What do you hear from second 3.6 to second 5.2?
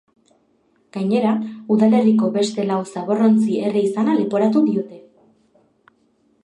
erre izana leporatu diote.